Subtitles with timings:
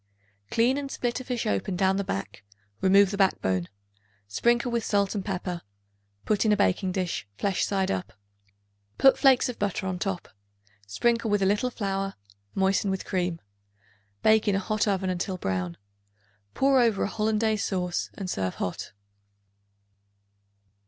[0.49, 2.43] Clean and split a fish open down the back;
[2.81, 3.69] remove the backbone;
[4.27, 5.61] sprinkle with salt and pepper;
[6.25, 8.13] put in a baking dish, flesh side up.
[8.97, 10.29] Put flakes of butter on top;
[10.87, 12.15] sprinkle with a little flour;
[12.55, 13.41] moisten with cream.
[14.23, 15.77] Bake in a hot oven until brown.
[16.55, 18.93] Pour over a Hollandaise sauce and serve hot.